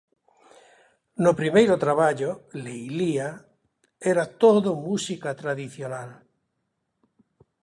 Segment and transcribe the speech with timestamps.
[1.23, 3.35] No primeiro traballo, 'Leilía',
[4.11, 6.09] era todo música tradicional.